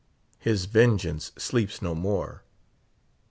His 0.39 0.65
vengeance 0.65 1.31
sleeps 1.37 1.79
no 1.79 1.93
more. 1.93 2.41